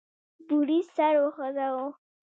[0.47, 1.87] بوریس سر وخوزاوه.